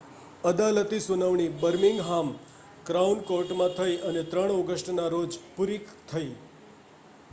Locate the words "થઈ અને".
3.77-4.23